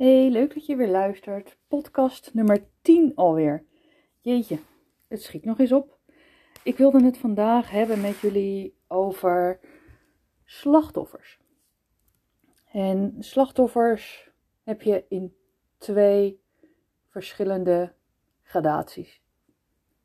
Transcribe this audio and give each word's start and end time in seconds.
Hey, 0.00 0.30
leuk 0.30 0.54
dat 0.54 0.66
je 0.66 0.76
weer 0.76 0.88
luistert. 0.88 1.56
Podcast 1.68 2.34
nummer 2.34 2.66
10 2.82 3.14
alweer. 3.14 3.64
Jeetje, 4.20 4.58
het 5.08 5.22
schiet 5.22 5.44
nog 5.44 5.58
eens 5.58 5.72
op. 5.72 5.98
Ik 6.62 6.76
wilde 6.76 7.04
het 7.04 7.18
vandaag 7.18 7.70
hebben 7.70 8.00
met 8.00 8.18
jullie 8.18 8.78
over 8.86 9.60
slachtoffers. 10.44 11.38
En 12.72 13.16
slachtoffers 13.18 14.30
heb 14.62 14.82
je 14.82 15.04
in 15.08 15.36
twee 15.78 16.42
verschillende 17.08 17.94
gradaties, 18.42 19.22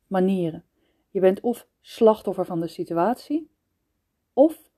manieren. 0.06 0.64
Je 1.10 1.20
bent 1.20 1.40
of 1.40 1.68
slachtoffer 1.80 2.44
van 2.44 2.60
de 2.60 2.68
situatie, 2.68 3.50
of 4.32 4.70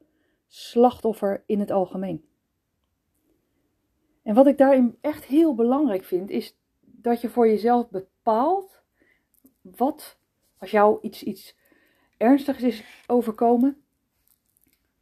slachtoffer 0.46 1.43
in 1.46 1.61
het 1.61 1.71
algemeen. 1.71 2.28
En 4.29 4.35
wat 4.35 4.47
ik 4.47 4.59
daarin 4.59 4.99
echt 5.01 5.25
heel 5.25 5.55
belangrijk 5.55 6.05
vind, 6.05 6.30
is 6.30 6.59
dat 6.80 7.21
je 7.21 7.29
voor 7.29 7.48
jezelf 7.48 7.91
bepaalt 7.91 8.83
wat, 9.61 10.19
als 10.59 10.71
jou 10.71 10.98
iets, 11.02 11.23
iets 11.23 11.57
ernstigs 12.16 12.62
is 12.62 13.05
overkomen, 13.07 13.83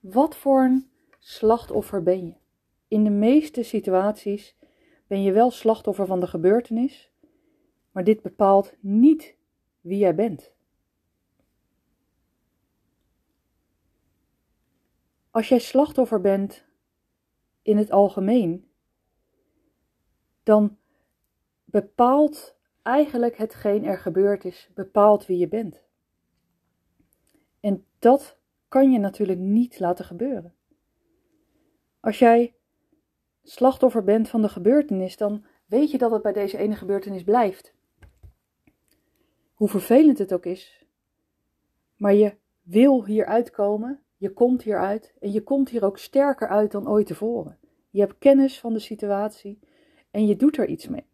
wat 0.01 0.37
voor 0.37 0.63
een 0.63 0.91
slachtoffer 1.19 2.03
ben 2.03 2.27
je. 2.27 2.35
In 2.89 3.05
de 3.05 3.11
meeste 3.11 3.63
situaties 3.63 4.57
ben 5.07 5.23
je 5.23 5.33
wel 5.33 5.51
slachtoffer 5.51 6.07
van 6.07 6.21
de 6.21 6.27
gebeurtenis, 6.27 7.13
maar 7.91 8.05
dit 8.05 8.23
bepaalt 8.23 8.75
niet 8.81 9.37
wie 9.81 9.99
jij 9.99 10.15
bent. 10.15 10.53
Als 15.31 15.49
jij 15.49 15.59
slachtoffer 15.59 16.21
bent 16.21 16.65
in 17.63 17.77
het 17.77 17.91
algemeen, 17.91 18.71
dan 20.47 20.77
bepaalt 21.65 22.57
eigenlijk 22.83 23.37
hetgeen 23.37 23.85
er 23.85 23.99
gebeurd 23.99 24.45
is, 24.45 24.71
bepaalt 24.75 25.27
wie 25.27 25.39
je 25.39 25.49
bent. 25.49 25.85
En 27.61 27.85
dat 27.99 28.39
kan 28.69 28.93
je 28.93 28.99
natuurlijk 28.99 29.39
niet 29.39 29.79
laten 29.79 30.05
gebeuren. 30.05 30.55
Als 32.01 32.19
jij 32.19 32.55
slachtoffer 33.43 34.05
bent 34.05 34.29
van 34.29 34.43
de 34.43 34.49
gebeurtenis, 34.49 35.17
dan 35.17 35.45
weet 35.67 35.91
je 35.91 35.99
dat 35.99 36.11
het 36.11 36.23
bij 36.23 36.33
deze 36.33 36.59
ene 36.59 36.75
gebeurtenis 36.75 37.25
blijft. 37.25 37.75
Hoe 39.55 39.69
vervelend 39.69 40.19
het 40.19 40.33
ook 40.33 40.47
is, 40.47 40.87
maar 41.97 42.15
je 42.15 42.37
wil 42.63 43.05
hier 43.05 43.27
uitkomen, 43.27 44.03
je 44.17 44.33
komt 44.33 44.63
hieruit 44.63 45.15
en 45.21 45.33
je 45.33 45.43
komt 45.43 45.69
hier 45.69 45.85
ook 45.85 45.99
sterker 45.99 46.49
uit 46.49 46.71
dan 46.71 46.89
ooit 46.89 47.07
tevoren. 47.07 47.59
Je 47.91 48.01
hebt 48.01 48.19
kennis 48.19 48.61
van 48.61 48.73
de 48.73 48.79
situatie, 48.79 49.61
en 50.17 50.27
je 50.27 50.37
doet 50.37 50.57
er 50.57 50.69
iets 50.69 50.89
mee. 50.89 51.07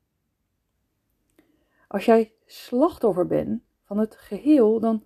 Als 1.89 2.05
jij 2.05 2.33
slachtoffer 2.47 3.27
bent 3.27 3.63
van 3.83 3.99
het 3.99 4.17
geheel, 4.17 4.81
dan 4.81 5.05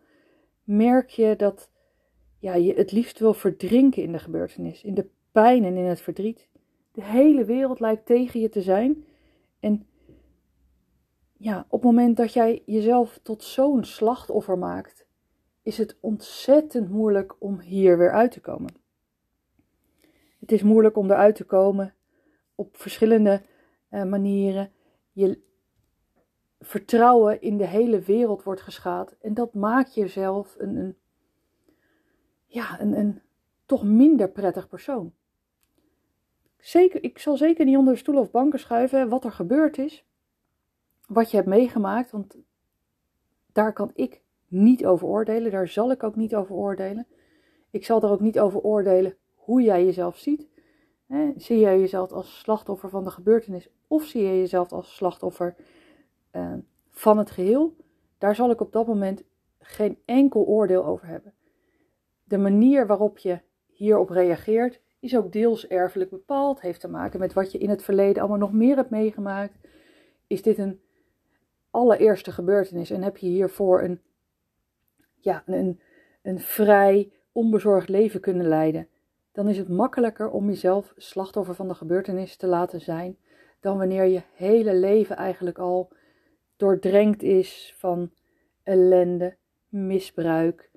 merk 0.65 1.11
je 1.11 1.37
dat 1.37 1.71
ja, 2.39 2.55
je 2.55 2.75
het 2.75 2.93
liefst 2.93 3.19
wil 3.19 3.35
verdrinken 3.35 4.03
in 4.03 4.13
de 4.13 4.19
gebeurtenis, 4.19 4.83
in 4.83 4.95
de 4.95 5.09
pijn 5.33 5.65
en 5.65 5.77
in 5.77 5.85
het 5.85 6.01
verdriet. 6.01 6.49
De 6.93 7.03
hele 7.03 7.45
wereld 7.45 7.81
lijkt 7.81 8.07
tegen 8.07 8.41
je 8.41 8.49
te 8.49 8.63
zijn. 8.63 9.05
En 9.61 9.87
ja, 11.37 11.67
op 11.69 11.83
het 11.83 11.91
moment 11.91 12.17
dat 12.17 12.33
jij 12.33 12.63
jezelf 12.67 13.19
tot 13.23 13.43
zo'n 13.43 13.85
slachtoffer 13.85 14.59
maakt, 14.59 15.07
is 15.63 15.79
het 15.79 15.97
ontzettend 16.01 16.91
moeilijk 16.91 17.37
om 17.39 17.61
hier 17.61 17.99
weer 17.99 18.13
uit 18.13 18.33
te 18.33 18.41
komen. 18.41 18.75
Het 20.41 20.53
is 20.53 20.63
moeilijk 20.63 20.97
om 20.97 21.11
eruit 21.11 21.35
te 21.35 21.45
komen 21.45 21.95
op 22.55 22.77
verschillende 22.77 23.43
manieren 23.89 24.73
je 25.13 25.45
vertrouwen 26.61 27.41
in 27.41 27.57
de 27.57 27.67
hele 27.67 28.01
wereld 28.01 28.43
wordt 28.43 28.61
geschaad. 28.61 29.17
En 29.21 29.35
dat 29.35 29.55
maakt 29.55 29.95
jezelf 29.95 30.55
een, 30.59 30.77
een, 30.77 30.97
ja, 32.47 32.81
een, 32.81 32.99
een 32.99 33.21
toch 33.67 33.85
minder 33.85 34.31
prettig 34.31 34.69
persoon. 34.69 35.13
Zeker, 36.59 37.03
ik 37.03 37.19
zal 37.19 37.37
zeker 37.37 37.65
niet 37.65 37.77
onder 37.77 37.93
de 37.93 37.99
stoelen 37.99 38.23
of 38.23 38.31
banken 38.31 38.59
schuiven 38.59 39.09
wat 39.09 39.25
er 39.25 39.33
gebeurd 39.33 39.79
is. 39.79 40.05
Wat 41.07 41.31
je 41.31 41.37
hebt 41.37 41.49
meegemaakt, 41.49 42.11
want 42.11 42.37
daar 43.53 43.73
kan 43.73 43.91
ik 43.95 44.23
niet 44.49 44.87
over 44.87 45.07
oordelen. 45.07 45.51
Daar 45.51 45.69
zal 45.69 45.91
ik 45.91 46.03
ook 46.03 46.17
niet 46.17 46.35
over 46.35 46.55
oordelen. 46.55 47.07
Ik 47.71 47.85
zal 47.85 48.03
er 48.03 48.11
ook 48.11 48.21
niet 48.21 48.39
over 48.39 48.61
oordelen 48.61 49.17
hoe 49.35 49.63
jij 49.63 49.85
jezelf 49.85 50.19
ziet. 50.19 50.49
Zie 51.37 51.59
jij 51.59 51.81
jezelf 51.81 52.13
als 52.13 52.39
slachtoffer 52.39 52.89
van 52.89 53.05
de 53.05 53.11
gebeurtenis 53.11 53.69
of 53.87 54.05
zie 54.05 54.23
je 54.23 54.39
jezelf 54.39 54.73
als 54.73 54.97
slachtoffer 54.97 55.57
uh, 56.33 56.53
van 56.91 57.19
het 57.19 57.31
geheel? 57.31 57.77
Daar 58.19 58.35
zal 58.35 58.51
ik 58.51 58.61
op 58.61 58.73
dat 58.73 58.87
moment 58.87 59.23
geen 59.59 59.99
enkel 60.05 60.45
oordeel 60.45 60.85
over 60.85 61.07
hebben. 61.07 61.35
De 62.25 62.39
manier 62.39 62.87
waarop 62.87 63.19
je 63.19 63.41
hierop 63.67 64.11
reageert 64.11 64.81
is 65.01 65.17
ook 65.17 65.33
deels 65.33 65.67
erfelijk 65.67 66.11
bepaald, 66.11 66.61
heeft 66.61 66.81
te 66.81 66.89
maken 66.89 67.21
met 67.21 67.33
wat 67.33 67.53
je 67.53 67.59
in 67.59 67.71
het 67.71 67.83
verleden 67.83 68.21
allemaal 68.23 68.39
nog 68.39 68.53
meer 68.53 68.77
hebt 68.77 68.91
meegemaakt. 68.91 69.59
Is 70.27 70.43
dit 70.43 70.59
een 70.59 70.81
allereerste 71.71 72.33
gebeurtenis 72.33 72.91
en 72.91 73.03
heb 73.03 73.17
je 73.17 73.27
hiervoor 73.27 73.83
een, 73.83 74.01
ja, 75.15 75.43
een, 75.47 75.81
een 76.23 76.41
vrij, 76.41 77.13
onbezorgd 77.33 77.89
leven 77.89 78.21
kunnen 78.21 78.49
leiden? 78.49 78.89
Dan 79.37 79.49
is 79.49 79.59
het 79.59 79.69
makkelijker 79.69 80.31
om 80.31 80.47
jezelf 80.47 80.93
slachtoffer 80.97 81.55
van 81.55 81.69
de 81.69 81.75
gebeurtenis 81.75 82.37
te 82.37 82.47
laten 82.47 82.81
zijn 82.81 83.19
dan 83.61 83.79
wanneer 83.79 84.05
je 84.05 84.23
hele 84.33 84.75
leven 84.75 85.17
eigenlijk 85.17 85.59
al 85.59 85.93
doordrenkt 86.57 87.23
is 87.23 87.75
van 87.79 88.11
ellende, 88.63 89.37
misbruik, 89.69 90.71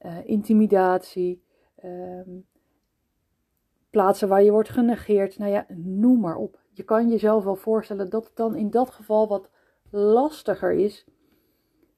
uh, 0.00 0.18
intimidatie, 0.28 1.42
ehm, 1.74 2.30
plaatsen 3.90 4.28
waar 4.28 4.42
je 4.42 4.50
wordt 4.50 4.68
genegeerd. 4.68 5.38
Nou 5.38 5.50
ja, 5.50 5.66
noem 5.74 6.20
maar 6.20 6.36
op. 6.36 6.60
Je 6.72 6.82
kan 6.82 7.08
jezelf 7.08 7.44
wel 7.44 7.56
voorstellen 7.56 8.10
dat 8.10 8.24
het 8.24 8.36
dan 8.36 8.54
in 8.54 8.70
dat 8.70 8.90
geval 8.90 9.28
wat 9.28 9.50
lastiger 9.90 10.72
is 10.72 11.06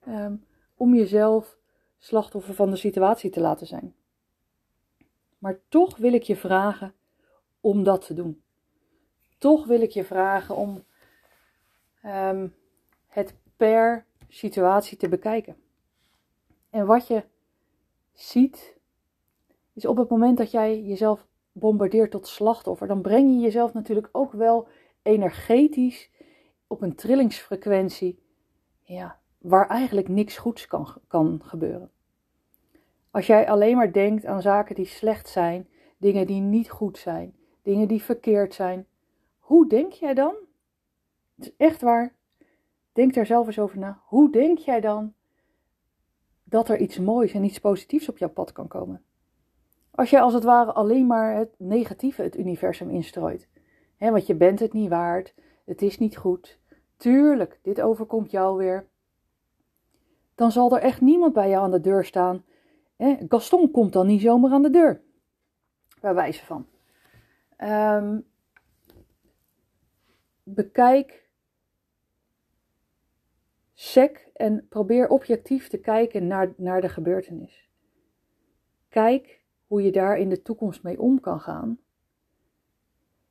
ehm, 0.00 0.36
om 0.76 0.94
jezelf 0.94 1.58
slachtoffer 1.98 2.54
van 2.54 2.70
de 2.70 2.76
situatie 2.76 3.30
te 3.30 3.40
laten 3.40 3.66
zijn. 3.66 3.94
Maar 5.38 5.58
toch 5.68 5.96
wil 5.96 6.12
ik 6.12 6.22
je 6.22 6.36
vragen 6.36 6.94
om 7.60 7.82
dat 7.82 8.06
te 8.06 8.14
doen 8.14 8.42
toch 9.38 9.66
wil 9.66 9.80
ik 9.80 9.90
je 9.90 10.04
vragen 10.04 10.56
om 10.56 10.84
um, 12.04 12.54
het 13.06 13.34
per 13.56 14.06
situatie 14.28 14.96
te 14.96 15.08
bekijken. 15.08 15.56
En 16.70 16.86
wat 16.86 17.06
je 17.06 17.24
ziet, 18.12 18.76
is 19.72 19.86
op 19.86 19.96
het 19.96 20.08
moment 20.08 20.38
dat 20.38 20.50
jij 20.50 20.82
jezelf 20.82 21.26
bombardeert 21.52 22.10
tot 22.10 22.26
slachtoffer, 22.26 22.86
dan 22.86 23.02
breng 23.02 23.30
je 23.30 23.38
jezelf 23.38 23.72
natuurlijk 23.72 24.08
ook 24.12 24.32
wel 24.32 24.68
energetisch 25.02 26.10
op 26.66 26.82
een 26.82 26.94
trillingsfrequentie 26.94 28.22
ja, 28.82 29.18
waar 29.38 29.68
eigenlijk 29.68 30.08
niks 30.08 30.36
goeds 30.36 30.66
kan, 30.66 30.88
kan 31.06 31.40
gebeuren. 31.44 31.90
Als 33.18 33.26
jij 33.26 33.48
alleen 33.48 33.76
maar 33.76 33.92
denkt 33.92 34.26
aan 34.26 34.42
zaken 34.42 34.74
die 34.74 34.86
slecht 34.86 35.28
zijn, 35.28 35.68
dingen 35.96 36.26
die 36.26 36.40
niet 36.40 36.70
goed 36.70 36.98
zijn, 36.98 37.36
dingen 37.62 37.88
die 37.88 38.02
verkeerd 38.02 38.54
zijn, 38.54 38.86
hoe 39.38 39.68
denk 39.68 39.92
jij 39.92 40.14
dan? 40.14 40.34
Het 41.36 41.44
is 41.44 41.52
echt 41.56 41.80
waar. 41.80 42.14
Denk 42.92 43.14
daar 43.14 43.26
zelf 43.26 43.46
eens 43.46 43.58
over 43.58 43.78
na. 43.78 44.00
Hoe 44.04 44.30
denk 44.30 44.58
jij 44.58 44.80
dan 44.80 45.14
dat 46.44 46.68
er 46.68 46.78
iets 46.78 46.98
moois 46.98 47.32
en 47.32 47.44
iets 47.44 47.58
positiefs 47.60 48.08
op 48.08 48.18
jouw 48.18 48.28
pad 48.28 48.52
kan 48.52 48.68
komen? 48.68 49.02
Als 49.90 50.10
jij 50.10 50.20
als 50.20 50.34
het 50.34 50.44
ware 50.44 50.72
alleen 50.72 51.06
maar 51.06 51.36
het 51.36 51.54
negatieve 51.56 52.22
het 52.22 52.38
universum 52.38 52.90
instrooit. 52.90 53.48
He, 53.96 54.10
want 54.10 54.26
je 54.26 54.34
bent 54.34 54.60
het 54.60 54.72
niet 54.72 54.88
waard. 54.88 55.34
Het 55.64 55.82
is 55.82 55.98
niet 55.98 56.16
goed. 56.16 56.58
Tuurlijk, 56.96 57.58
dit 57.62 57.80
overkomt 57.80 58.30
jou 58.30 58.56
weer. 58.56 58.88
Dan 60.34 60.52
zal 60.52 60.76
er 60.76 60.82
echt 60.82 61.00
niemand 61.00 61.32
bij 61.32 61.48
jou 61.48 61.64
aan 61.64 61.70
de 61.70 61.80
deur 61.80 62.04
staan. 62.04 62.44
Gaston 63.28 63.70
komt 63.70 63.92
dan 63.92 64.06
niet 64.06 64.20
zomaar 64.20 64.52
aan 64.52 64.62
de 64.62 64.70
deur. 64.70 65.02
Bij 66.00 66.14
wijze 66.14 66.44
van. 66.44 66.66
Um, 67.58 68.26
bekijk 70.42 71.28
sec 73.74 74.30
en 74.34 74.66
probeer 74.68 75.08
objectief 75.08 75.68
te 75.68 75.78
kijken 75.78 76.26
naar, 76.26 76.54
naar 76.56 76.80
de 76.80 76.88
gebeurtenis. 76.88 77.68
Kijk 78.88 79.42
hoe 79.66 79.82
je 79.82 79.92
daar 79.92 80.18
in 80.18 80.28
de 80.28 80.42
toekomst 80.42 80.82
mee 80.82 81.00
om 81.00 81.20
kan 81.20 81.40
gaan. 81.40 81.78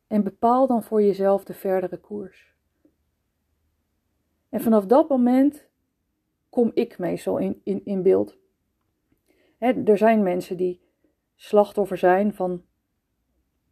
En 0.07 0.23
bepaal 0.23 0.67
dan 0.67 0.83
voor 0.83 1.01
jezelf 1.01 1.43
de 1.43 1.53
verdere 1.53 1.97
koers. 1.97 2.55
En 4.49 4.61
vanaf 4.61 4.85
dat 4.85 5.09
moment 5.09 5.67
kom 6.49 6.71
ik 6.73 6.97
meestal 6.97 7.37
in, 7.37 7.61
in, 7.63 7.85
in 7.85 8.01
beeld. 8.01 8.37
Er 9.59 9.97
zijn 9.97 10.23
mensen 10.23 10.57
die 10.57 10.81
slachtoffer 11.35 11.97
zijn 11.97 12.33
van 12.33 12.63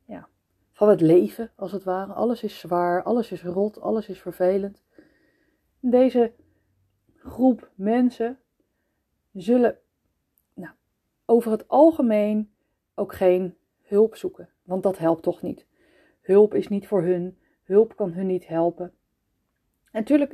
ja, 0.05 0.27
van 0.71 0.89
het 0.89 1.01
leven, 1.01 1.51
als 1.55 1.71
het 1.71 1.83
ware. 1.83 2.13
Alles 2.13 2.43
is 2.43 2.59
zwaar, 2.59 3.03
alles 3.03 3.31
is 3.31 3.43
rot, 3.43 3.81
alles 3.81 4.07
is 4.07 4.21
vervelend. 4.21 4.83
Deze 5.79 6.33
groep 7.15 7.71
mensen 7.75 8.39
zullen 9.33 9.77
nou, 10.53 10.73
over 11.25 11.51
het 11.51 11.67
algemeen 11.67 12.53
ook 12.95 13.13
geen 13.13 13.57
hulp 13.81 14.15
zoeken, 14.15 14.49
want 14.63 14.83
dat 14.83 14.97
helpt 14.97 15.23
toch 15.23 15.41
niet. 15.41 15.65
Hulp 16.21 16.53
is 16.53 16.67
niet 16.67 16.87
voor 16.87 17.03
hun, 17.03 17.37
hulp 17.63 17.95
kan 17.95 18.11
hun 18.11 18.25
niet 18.25 18.47
helpen. 18.47 18.93
En 19.91 19.99
natuurlijk, 19.99 20.31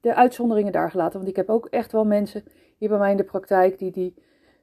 de 0.00 0.14
uitzonderingen 0.14 0.72
daar 0.72 0.90
gelaten, 0.90 1.18
want 1.18 1.30
ik 1.30 1.36
heb 1.36 1.48
ook 1.48 1.66
echt 1.66 1.92
wel 1.92 2.04
mensen 2.04 2.44
hier 2.76 2.88
bij 2.88 2.98
mij 2.98 3.10
in 3.10 3.16
de 3.16 3.24
praktijk 3.24 3.78
die, 3.78 3.90
die 3.90 4.14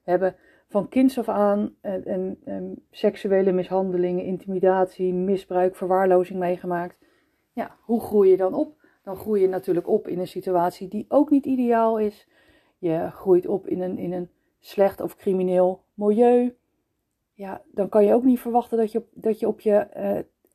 hebben 0.03 0.35
van 0.67 0.89
kinds 0.89 1.17
af 1.17 1.29
aan 1.29 1.75
en, 1.81 2.05
en, 2.05 2.39
en 2.43 2.85
seksuele 2.91 3.51
mishandelingen, 3.51 4.25
intimidatie, 4.25 5.13
misbruik, 5.13 5.75
verwaarlozing 5.75 6.39
meegemaakt. 6.39 6.97
Ja, 7.51 7.75
hoe 7.81 8.01
groei 8.01 8.29
je 8.29 8.37
dan 8.37 8.53
op? 8.53 8.81
Dan 9.03 9.15
groei 9.15 9.41
je 9.41 9.47
natuurlijk 9.47 9.87
op 9.87 10.07
in 10.07 10.19
een 10.19 10.27
situatie 10.27 10.87
die 10.87 11.05
ook 11.07 11.29
niet 11.29 11.45
ideaal 11.45 11.99
is. 11.99 12.27
Je 12.77 13.09
groeit 13.11 13.47
op 13.47 13.67
in 13.67 13.81
een, 13.81 13.97
in 13.97 14.13
een 14.13 14.29
slecht 14.59 15.01
of 15.01 15.15
crimineel 15.15 15.83
milieu. 15.93 16.55
Ja, 17.33 17.61
dan 17.71 17.89
kan 17.89 18.05
je 18.05 18.13
ook 18.13 18.23
niet 18.23 18.39
verwachten 18.39 18.77
dat 18.77 18.91
je 18.91 19.03
dat 19.13 19.39
je, 19.39 19.47
op 19.47 19.59
je 19.59 19.87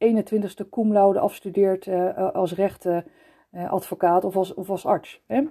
uh, 0.00 0.22
21ste 0.24 0.68
cum 0.70 0.96
afstudeert 0.96 1.86
uh, 1.86 2.34
als 2.34 2.54
rechtadvocaat 2.54 4.22
uh, 4.22 4.28
of, 4.28 4.36
als, 4.36 4.54
of 4.54 4.70
als 4.70 4.86
arts. 4.86 5.22
Hè? 5.26 5.42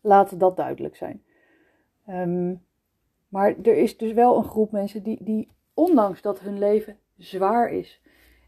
Laat 0.00 0.40
dat 0.40 0.56
duidelijk 0.56 0.96
zijn. 0.96 1.22
Um, 2.08 2.62
maar 3.30 3.56
er 3.62 3.76
is 3.76 3.96
dus 3.96 4.12
wel 4.12 4.36
een 4.36 4.44
groep 4.44 4.72
mensen 4.72 5.02
die, 5.02 5.24
die, 5.24 5.48
ondanks 5.74 6.22
dat 6.22 6.40
hun 6.40 6.58
leven 6.58 6.98
zwaar 7.16 7.72
is 7.72 8.00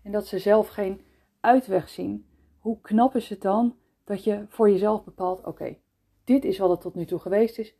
en 0.02 0.12
dat 0.12 0.26
ze 0.26 0.38
zelf 0.38 0.68
geen 0.68 1.00
uitweg 1.40 1.88
zien, 1.88 2.26
hoe 2.58 2.80
knap 2.80 3.16
is 3.16 3.28
het 3.28 3.42
dan 3.42 3.76
dat 4.04 4.24
je 4.24 4.44
voor 4.48 4.70
jezelf 4.70 5.04
bepaalt: 5.04 5.46
oké, 5.46 5.76
dit 6.24 6.44
is 6.44 6.58
wat 6.58 6.70
het 6.70 6.80
tot 6.80 6.94
nu 6.94 7.04
toe 7.04 7.18
geweest 7.18 7.58
is, 7.58 7.74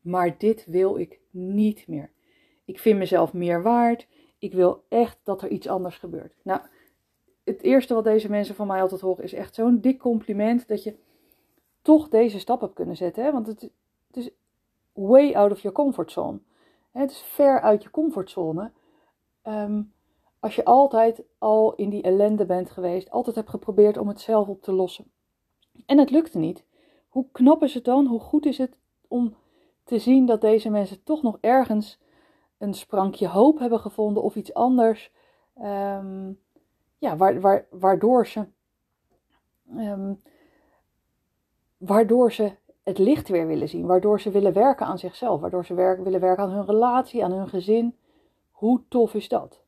maar 0.00 0.38
dit 0.38 0.66
wil 0.66 0.98
ik 0.98 1.20
niet 1.30 1.86
meer. 1.86 2.10
Ik 2.64 2.78
vind 2.78 2.98
mezelf 2.98 3.32
meer 3.32 3.62
waard. 3.62 4.06
Ik 4.38 4.52
wil 4.52 4.84
echt 4.88 5.18
dat 5.22 5.42
er 5.42 5.48
iets 5.48 5.68
anders 5.68 5.96
gebeurt. 5.96 6.34
Nou, 6.42 6.60
het 7.44 7.62
eerste 7.62 7.94
wat 7.94 8.04
deze 8.04 8.30
mensen 8.30 8.54
van 8.54 8.66
mij 8.66 8.80
altijd 8.80 9.00
horen 9.00 9.24
is 9.24 9.32
echt 9.32 9.54
zo'n 9.54 9.80
dik 9.80 9.98
compliment 9.98 10.68
dat 10.68 10.82
je 10.82 10.96
toch 11.82 12.08
deze 12.08 12.38
stap 12.38 12.60
hebt 12.60 12.74
kunnen 12.74 12.96
zetten. 12.96 13.24
Hè? 13.24 13.32
Want 13.32 13.46
het, 13.46 13.60
het 14.06 14.16
is 14.16 14.30
way 15.06 15.34
out 15.34 15.52
of 15.52 15.60
your 15.60 15.76
comfort 15.76 16.12
zone. 16.12 16.40
Het 16.90 17.10
is 17.10 17.20
ver 17.20 17.60
uit 17.60 17.82
je 17.82 17.90
comfortzone. 17.90 18.72
Ehm, 19.42 19.82
als 20.40 20.54
je 20.54 20.64
altijd 20.64 21.22
al 21.38 21.74
in 21.74 21.90
die 21.90 22.02
ellende 22.02 22.46
bent 22.46 22.70
geweest, 22.70 23.10
altijd 23.10 23.36
hebt 23.36 23.50
geprobeerd 23.50 23.96
om 23.96 24.08
het 24.08 24.20
zelf 24.20 24.48
op 24.48 24.62
te 24.62 24.72
lossen. 24.72 25.10
En 25.86 25.98
het 25.98 26.10
lukte 26.10 26.38
niet. 26.38 26.64
Hoe 27.08 27.26
knap 27.32 27.62
is 27.62 27.74
het 27.74 27.84
dan? 27.84 28.06
Hoe 28.06 28.20
goed 28.20 28.46
is 28.46 28.58
het 28.58 28.76
om 29.08 29.34
te 29.84 29.98
zien 29.98 30.26
dat 30.26 30.40
deze 30.40 30.70
mensen 30.70 31.02
toch 31.02 31.22
nog 31.22 31.38
ergens 31.40 32.00
een 32.58 32.74
sprankje 32.74 33.28
hoop 33.28 33.58
hebben 33.58 33.80
gevonden 33.80 34.22
of 34.22 34.36
iets 34.36 34.54
anders. 34.54 35.12
Ehm, 35.54 36.32
ja, 36.98 37.16
waardoor 37.70 38.26
ze. 38.26 38.46
Ehm, 39.76 40.14
waardoor 41.76 42.32
ze 42.32 42.52
het 42.88 42.98
licht 42.98 43.28
weer 43.28 43.46
willen 43.46 43.68
zien, 43.68 43.86
waardoor 43.86 44.20
ze 44.20 44.30
willen 44.30 44.52
werken 44.52 44.86
aan 44.86 44.98
zichzelf, 44.98 45.40
waardoor 45.40 45.64
ze 45.64 45.74
willen 45.74 46.20
werken 46.20 46.44
aan 46.44 46.50
hun 46.50 46.64
relatie, 46.64 47.24
aan 47.24 47.32
hun 47.32 47.48
gezin. 47.48 47.96
Hoe 48.50 48.82
tof 48.88 49.14
is 49.14 49.28
dat? 49.28 49.62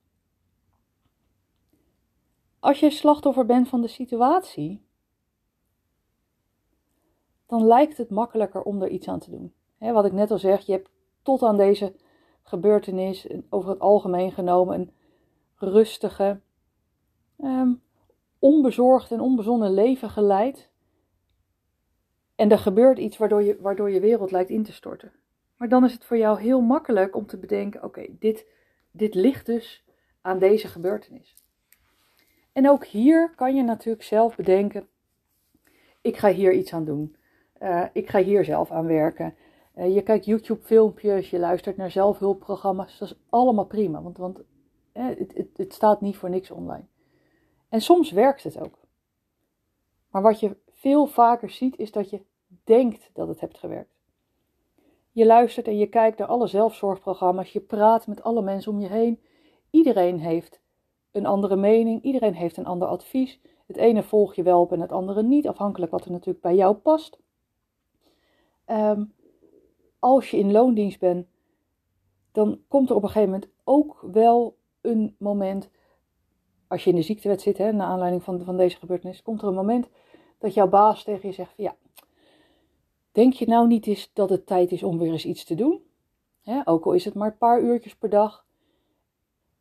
Als 2.60 2.80
je 2.80 2.90
slachtoffer 2.90 3.46
bent 3.46 3.68
van 3.68 3.80
de 3.80 3.88
situatie, 3.88 4.86
dan 7.46 7.66
lijkt 7.66 7.96
het 7.96 8.10
makkelijker 8.10 8.62
om 8.62 8.82
er 8.82 8.88
iets 8.88 9.08
aan 9.08 9.18
te 9.18 9.30
doen. 9.30 9.52
wat 9.78 10.04
ik 10.04 10.12
net 10.12 10.30
al 10.30 10.38
zeg, 10.38 10.66
je 10.66 10.72
hebt 10.72 10.90
tot 11.22 11.42
aan 11.42 11.56
deze 11.56 11.94
gebeurtenis, 12.42 13.28
over 13.50 13.70
het 13.70 13.80
algemeen 13.80 14.32
genomen, 14.32 14.80
een 14.80 14.92
rustige, 15.56 16.40
um, 17.38 17.82
onbezorgd 18.38 19.10
en 19.12 19.20
onbezonnen 19.20 19.74
leven 19.74 20.10
geleid. 20.10 20.69
En 22.40 22.50
er 22.50 22.58
gebeurt 22.58 22.98
iets 22.98 23.16
waardoor 23.16 23.42
je, 23.42 23.56
waardoor 23.60 23.90
je 23.90 24.00
wereld 24.00 24.30
lijkt 24.30 24.50
in 24.50 24.62
te 24.62 24.72
storten. 24.72 25.12
Maar 25.56 25.68
dan 25.68 25.84
is 25.84 25.92
het 25.92 26.04
voor 26.04 26.16
jou 26.16 26.40
heel 26.40 26.60
makkelijk 26.60 27.16
om 27.16 27.26
te 27.26 27.38
bedenken: 27.38 27.84
oké, 27.84 28.06
dit, 28.10 28.46
dit 28.90 29.14
ligt 29.14 29.46
dus 29.46 29.84
aan 30.20 30.38
deze 30.38 30.68
gebeurtenis. 30.68 31.34
En 32.52 32.68
ook 32.68 32.84
hier 32.84 33.32
kan 33.36 33.54
je 33.54 33.62
natuurlijk 33.62 34.04
zelf 34.04 34.36
bedenken: 34.36 34.88
ik 36.00 36.16
ga 36.16 36.32
hier 36.32 36.52
iets 36.52 36.72
aan 36.72 36.84
doen. 36.84 37.16
Uh, 37.62 37.84
ik 37.92 38.08
ga 38.08 38.22
hier 38.22 38.44
zelf 38.44 38.70
aan 38.70 38.86
werken. 38.86 39.34
Uh, 39.76 39.94
je 39.94 40.02
kijkt 40.02 40.24
YouTube-filmpjes, 40.24 41.30
je 41.30 41.38
luistert 41.38 41.76
naar 41.76 41.90
zelfhulpprogramma's. 41.90 42.98
Dat 42.98 43.10
is 43.10 43.18
allemaal 43.28 43.66
prima, 43.66 44.02
want, 44.02 44.16
want 44.16 44.38
uh, 44.38 44.44
het, 45.06 45.34
het, 45.34 45.48
het 45.56 45.72
staat 45.74 46.00
niet 46.00 46.16
voor 46.16 46.30
niks 46.30 46.50
online. 46.50 46.84
En 47.68 47.80
soms 47.80 48.10
werkt 48.10 48.42
het 48.42 48.58
ook. 48.60 48.78
Maar 50.10 50.22
wat 50.22 50.40
je 50.40 50.56
veel 50.72 51.06
vaker 51.06 51.50
ziet, 51.50 51.78
is 51.78 51.92
dat 51.92 52.10
je 52.10 52.28
denkt 52.70 53.10
dat 53.12 53.28
het 53.28 53.40
hebt 53.40 53.58
gewerkt. 53.58 53.98
Je 55.12 55.26
luistert 55.26 55.66
en 55.66 55.78
je 55.78 55.86
kijkt 55.86 56.18
naar 56.18 56.28
alle 56.28 56.46
zelfzorgprogramma's, 56.46 57.52
je 57.52 57.60
praat 57.60 58.06
met 58.06 58.22
alle 58.22 58.42
mensen 58.42 58.72
om 58.72 58.80
je 58.80 58.88
heen. 58.88 59.20
Iedereen 59.70 60.18
heeft 60.18 60.60
een 61.12 61.26
andere 61.26 61.56
mening, 61.56 62.02
iedereen 62.02 62.34
heeft 62.34 62.56
een 62.56 62.66
ander 62.66 62.88
advies. 62.88 63.40
Het 63.66 63.76
ene 63.76 64.02
volg 64.02 64.34
je 64.34 64.42
wel 64.42 64.60
op 64.60 64.72
en 64.72 64.80
het 64.80 64.92
andere 64.92 65.22
niet, 65.22 65.48
afhankelijk 65.48 65.92
wat 65.92 66.04
er 66.04 66.10
natuurlijk 66.10 66.40
bij 66.40 66.54
jou 66.54 66.74
past. 66.74 67.18
Um, 68.66 69.12
als 69.98 70.30
je 70.30 70.36
in 70.36 70.52
loondienst 70.52 70.98
bent, 70.98 71.26
dan 72.32 72.60
komt 72.68 72.90
er 72.90 72.96
op 72.96 73.02
een 73.02 73.08
gegeven 73.08 73.30
moment 73.30 73.50
ook 73.64 74.00
wel 74.12 74.56
een 74.80 75.16
moment, 75.18 75.70
als 76.68 76.84
je 76.84 76.90
in 76.90 76.96
de 76.96 77.02
ziektewet 77.02 77.40
zit, 77.40 77.58
hè, 77.58 77.72
naar 77.72 77.86
aanleiding 77.86 78.22
van, 78.22 78.44
van 78.44 78.56
deze 78.56 78.76
gebeurtenis, 78.76 79.22
komt 79.22 79.42
er 79.42 79.48
een 79.48 79.54
moment 79.54 79.88
dat 80.38 80.54
jouw 80.54 80.68
baas 80.68 81.04
tegen 81.04 81.28
je 81.28 81.34
zegt: 81.34 81.52
ja, 81.56 81.76
Denk 83.12 83.32
je 83.32 83.46
nou 83.46 83.66
niet 83.66 83.86
eens 83.86 84.10
dat 84.12 84.30
het 84.30 84.46
tijd 84.46 84.72
is 84.72 84.82
om 84.82 84.98
weer 84.98 85.12
eens 85.12 85.24
iets 85.24 85.44
te 85.44 85.54
doen? 85.54 85.84
ook 86.64 86.84
al 86.84 86.92
is 86.92 87.04
het 87.04 87.14
maar 87.14 87.30
een 87.30 87.38
paar 87.38 87.60
uurtjes 87.60 87.96
per 87.96 88.08
dag. 88.08 88.44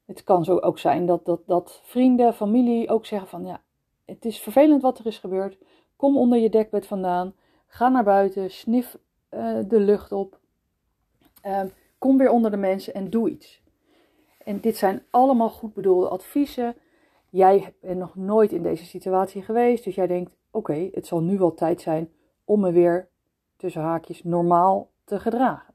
Het 0.05 0.23
kan 0.23 0.43
zo 0.43 0.57
ook 0.57 0.79
zijn 0.79 1.05
dat, 1.05 1.25
dat, 1.25 1.41
dat 1.45 1.81
vrienden, 1.83 2.33
familie 2.33 2.89
ook 2.89 3.05
zeggen 3.05 3.29
van 3.29 3.45
ja, 3.45 3.61
het 4.05 4.25
is 4.25 4.39
vervelend 4.39 4.81
wat 4.81 4.99
er 4.99 5.05
is 5.05 5.17
gebeurd. 5.17 5.57
Kom 5.95 6.17
onder 6.17 6.39
je 6.39 6.49
dekbed 6.49 6.87
vandaan. 6.87 7.33
Ga 7.67 7.89
naar 7.89 8.03
buiten. 8.03 8.51
Snif 8.51 8.97
uh, 9.31 9.59
de 9.67 9.79
lucht 9.79 10.11
op. 10.11 10.39
Uh, 11.45 11.61
kom 11.97 12.17
weer 12.17 12.29
onder 12.29 12.51
de 12.51 12.57
mensen 12.57 12.93
en 12.93 13.09
doe 13.09 13.29
iets. 13.29 13.61
En 14.43 14.59
dit 14.59 14.77
zijn 14.77 15.03
allemaal 15.09 15.49
goed 15.49 15.73
bedoelde 15.73 16.09
adviezen. 16.09 16.75
Jij 17.29 17.73
bent 17.81 17.99
nog 17.99 18.15
nooit 18.15 18.51
in 18.51 18.63
deze 18.63 18.85
situatie 18.85 19.41
geweest. 19.41 19.83
Dus 19.83 19.95
jij 19.95 20.07
denkt: 20.07 20.35
oké, 20.51 20.89
het 20.91 21.07
zal 21.07 21.21
nu 21.21 21.37
wel 21.37 21.53
tijd 21.53 21.81
zijn 21.81 22.11
om 22.45 22.59
me 22.59 22.71
weer 22.71 23.09
tussen 23.59 23.81
haakjes 23.81 24.23
normaal 24.23 24.91
te 25.03 25.19
gedragen. 25.19 25.73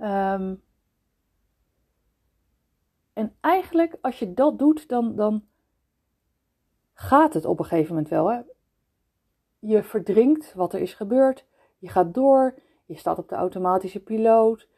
Um, 0.00 0.62
en 3.12 3.36
eigenlijk, 3.40 3.98
als 4.00 4.18
je 4.18 4.34
dat 4.34 4.58
doet, 4.58 4.88
dan, 4.88 5.16
dan 5.16 5.44
gaat 6.92 7.34
het 7.34 7.44
op 7.44 7.58
een 7.58 7.64
gegeven 7.64 7.94
moment 7.94 8.08
wel. 8.08 8.30
Hè? 8.30 8.40
Je 9.58 9.82
verdrinkt 9.82 10.54
wat 10.54 10.72
er 10.72 10.80
is 10.80 10.94
gebeurd. 10.94 11.46
Je 11.78 11.88
gaat 11.88 12.14
door. 12.14 12.58
Je 12.84 12.96
staat 12.96 13.18
op 13.18 13.28
de 13.28 13.34
automatische 13.34 14.02
piloot. 14.02 14.68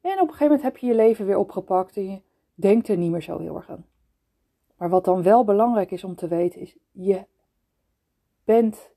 En 0.00 0.12
op 0.12 0.18
een 0.18 0.34
gegeven 0.34 0.46
moment 0.46 0.62
heb 0.62 0.76
je 0.76 0.86
je 0.86 0.94
leven 0.94 1.26
weer 1.26 1.38
opgepakt 1.38 1.96
en 1.96 2.10
je 2.10 2.22
denkt 2.54 2.88
er 2.88 2.96
niet 2.96 3.10
meer 3.10 3.22
zo 3.22 3.38
heel 3.38 3.56
erg 3.56 3.70
aan. 3.70 3.86
Maar 4.76 4.88
wat 4.88 5.04
dan 5.04 5.22
wel 5.22 5.44
belangrijk 5.44 5.90
is 5.90 6.04
om 6.04 6.14
te 6.14 6.28
weten, 6.28 6.60
is 6.60 6.76
je 6.90 7.26
bent 8.44 8.94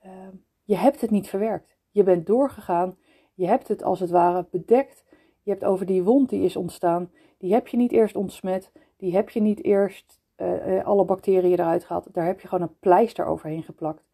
Ehm, 0.00 0.34
je 0.62 0.76
hebt 0.76 1.00
het 1.00 1.10
niet 1.10 1.28
verwerkt. 1.28 1.76
Je 1.90 2.02
bent 2.02 2.26
doorgegaan. 2.26 2.96
Je 3.34 3.46
hebt 3.46 3.68
het 3.68 3.82
als 3.82 4.00
het 4.00 4.10
ware 4.10 4.46
bedekt. 4.50 5.04
Je 5.42 5.50
hebt 5.50 5.64
over 5.64 5.86
die 5.86 6.02
wond 6.02 6.28
die 6.28 6.44
is 6.44 6.56
ontstaan. 6.56 7.10
Die 7.38 7.52
heb 7.52 7.68
je 7.68 7.76
niet 7.76 7.92
eerst 7.92 8.16
ontsmet. 8.16 8.72
Die 8.96 9.14
heb 9.14 9.30
je 9.30 9.40
niet 9.40 9.64
eerst 9.64 10.20
uh, 10.36 10.84
alle 10.84 11.04
bacteriën 11.04 11.52
eruit 11.52 11.84
gehaald. 11.84 12.14
Daar 12.14 12.26
heb 12.26 12.40
je 12.40 12.48
gewoon 12.48 12.68
een 12.68 12.78
pleister 12.78 13.26
overheen 13.26 13.62
geplakt. 13.62 14.04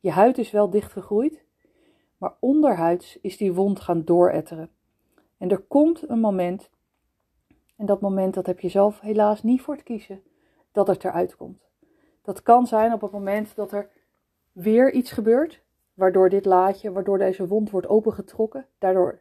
Je 0.00 0.10
huid 0.10 0.38
is 0.38 0.50
wel 0.50 0.70
dichtgegroeid. 0.70 1.44
Maar 2.18 2.36
onderhuids 2.40 3.18
is 3.20 3.36
die 3.36 3.54
wond 3.54 3.80
gaan 3.80 4.04
dooretteren. 4.04 4.70
En 5.38 5.50
er 5.50 5.60
komt 5.60 6.08
een 6.08 6.20
moment. 6.20 6.70
En 7.76 7.86
dat 7.86 8.00
moment 8.00 8.34
dat 8.34 8.46
heb 8.46 8.60
je 8.60 8.68
zelf 8.68 9.00
helaas 9.00 9.42
niet 9.42 9.60
voor 9.60 9.76
te 9.76 9.82
kiezen. 9.82 10.22
Dat 10.72 10.86
het 10.86 11.04
eruit 11.04 11.36
komt. 11.36 11.68
Dat 12.22 12.42
kan 12.42 12.66
zijn 12.66 12.92
op 12.92 13.00
het 13.00 13.10
moment 13.10 13.54
dat 13.54 13.72
er 13.72 13.90
weer 14.56 14.92
iets 14.92 15.10
gebeurt, 15.10 15.62
waardoor 15.94 16.28
dit 16.28 16.44
laadje, 16.44 16.92
waardoor 16.92 17.18
deze 17.18 17.46
wond 17.46 17.70
wordt 17.70 17.86
opengetrokken. 17.86 18.66
Daardoor 18.78 19.20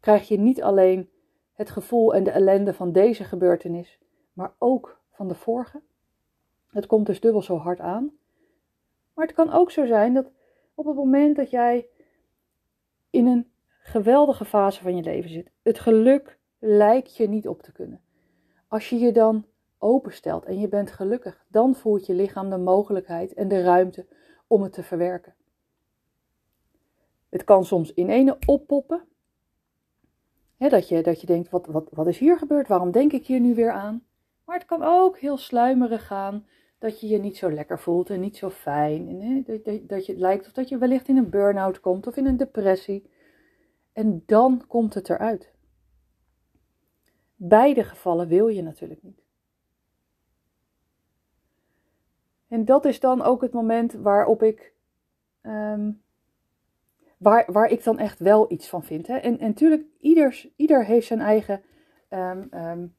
krijg 0.00 0.28
je 0.28 0.38
niet 0.38 0.62
alleen 0.62 1.10
het 1.52 1.70
gevoel 1.70 2.14
en 2.14 2.24
de 2.24 2.30
ellende 2.30 2.74
van 2.74 2.92
deze 2.92 3.24
gebeurtenis, 3.24 3.98
maar 4.32 4.54
ook 4.58 5.00
van 5.10 5.28
de 5.28 5.34
vorige. 5.34 5.80
Het 6.70 6.86
komt 6.86 7.06
dus 7.06 7.20
dubbel 7.20 7.42
zo 7.42 7.56
hard 7.56 7.80
aan. 7.80 8.12
Maar 9.14 9.26
het 9.26 9.34
kan 9.34 9.52
ook 9.52 9.70
zo 9.70 9.86
zijn 9.86 10.14
dat 10.14 10.30
op 10.74 10.86
het 10.86 10.96
moment 10.96 11.36
dat 11.36 11.50
jij 11.50 11.86
in 13.10 13.26
een 13.26 13.50
geweldige 13.80 14.44
fase 14.44 14.82
van 14.82 14.96
je 14.96 15.02
leven 15.02 15.30
zit, 15.30 15.50
het 15.62 15.78
geluk 15.78 16.38
lijkt 16.58 17.16
je 17.16 17.28
niet 17.28 17.48
op 17.48 17.62
te 17.62 17.72
kunnen. 17.72 18.00
Als 18.68 18.88
je 18.88 18.98
je 18.98 19.12
dan 19.12 19.46
openstelt 19.82 20.44
en 20.44 20.60
je 20.60 20.68
bent 20.68 20.90
gelukkig, 20.90 21.44
dan 21.48 21.74
voelt 21.74 22.06
je 22.06 22.14
lichaam 22.14 22.50
de 22.50 22.58
mogelijkheid 22.58 23.34
en 23.34 23.48
de 23.48 23.62
ruimte 23.62 24.06
om 24.46 24.62
het 24.62 24.72
te 24.72 24.82
verwerken. 24.82 25.34
Het 27.28 27.44
kan 27.44 27.64
soms 27.64 27.94
in 27.94 28.08
ene 28.08 28.38
oppoppen. 28.46 29.04
dat, 30.58 30.88
je, 30.88 31.02
dat 31.02 31.20
je 31.20 31.26
denkt, 31.26 31.50
wat, 31.50 31.66
wat, 31.66 31.88
wat 31.90 32.06
is 32.06 32.18
hier 32.18 32.38
gebeurd? 32.38 32.68
Waarom 32.68 32.90
denk 32.90 33.12
ik 33.12 33.26
hier 33.26 33.40
nu 33.40 33.54
weer 33.54 33.72
aan? 33.72 34.06
Maar 34.44 34.56
het 34.56 34.66
kan 34.66 34.82
ook 34.82 35.18
heel 35.18 35.36
sluimerig 35.36 36.06
gaan. 36.06 36.46
Dat 36.78 37.00
je 37.00 37.08
je 37.08 37.18
niet 37.18 37.36
zo 37.36 37.50
lekker 37.50 37.78
voelt 37.78 38.10
en 38.10 38.20
niet 38.20 38.36
zo 38.36 38.50
fijn. 38.50 39.08
En, 39.08 39.42
dat, 39.42 39.64
dat, 39.64 39.88
dat 39.88 40.06
je 40.06 40.12
het 40.12 40.20
lijkt 40.20 40.46
of 40.46 40.52
dat 40.52 40.68
je 40.68 40.78
wellicht 40.78 41.08
in 41.08 41.16
een 41.16 41.30
burn-out 41.30 41.80
komt 41.80 42.06
of 42.06 42.16
in 42.16 42.26
een 42.26 42.36
depressie. 42.36 43.10
En 43.92 44.22
dan 44.26 44.64
komt 44.66 44.94
het 44.94 45.10
eruit. 45.10 45.52
Beide 47.36 47.84
gevallen 47.84 48.28
wil 48.28 48.48
je 48.48 48.62
natuurlijk 48.62 49.02
niet. 49.02 49.21
En 52.52 52.64
dat 52.64 52.84
is 52.84 53.00
dan 53.00 53.22
ook 53.22 53.40
het 53.42 53.52
moment 53.52 53.92
waarop 53.92 54.42
ik. 54.42 54.72
Ehm, 55.40 55.90
waar, 57.18 57.52
waar 57.52 57.70
ik 57.70 57.84
dan 57.84 57.98
echt 57.98 58.18
wel 58.18 58.52
iets 58.52 58.68
van 58.68 58.84
vind. 58.84 59.06
Hè? 59.06 59.16
En, 59.16 59.36
natuurlijk, 59.40 59.84
ieder, 60.00 60.50
ieder 60.56 60.84
heeft 60.84 61.06
zijn 61.06 61.20
eigen 61.20 61.62
um, 62.10 62.48
um, 62.54 62.94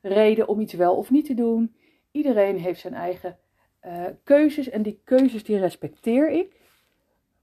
reden 0.00 0.48
om 0.48 0.60
iets 0.60 0.72
wel 0.72 0.96
of 0.96 1.10
niet 1.10 1.26
te 1.26 1.34
doen. 1.34 1.74
Iedereen 2.10 2.58
heeft 2.58 2.80
zijn 2.80 2.94
eigen 2.94 3.38
uh, 3.86 4.04
keuzes 4.24 4.68
en 4.68 4.82
die 4.82 5.00
keuzes 5.04 5.44
die 5.44 5.58
respecteer 5.58 6.30
ik. 6.30 6.60